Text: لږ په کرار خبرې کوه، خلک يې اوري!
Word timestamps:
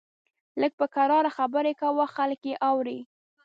لږ 0.61 0.71
په 0.79 0.85
کرار 0.95 1.25
خبرې 1.37 1.73
کوه، 1.81 2.05
خلک 2.15 2.41
يې 2.49 2.55
اوري! 2.69 2.99